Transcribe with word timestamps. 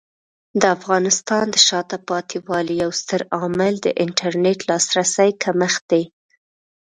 د 0.61 0.63
افغانستان 0.77 1.45
د 1.51 1.55
شاته 1.67 1.97
پاتې 2.09 2.37
والي 2.49 2.75
یو 2.83 2.91
ستر 3.01 3.21
عامل 3.37 3.73
د 3.81 3.87
انټرنیټ 4.03 4.59
لاسرسي 4.69 5.29
کمښت 5.43 5.83
دی. 5.91 6.03